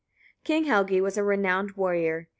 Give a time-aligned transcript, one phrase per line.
[0.43, 2.27] King Helgi was a renowned warrior.